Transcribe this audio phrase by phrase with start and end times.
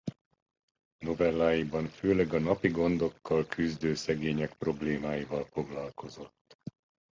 [0.99, 6.57] Novelláiban főleg a napi gondokkal küzdő szegények problémáival foglalkozott.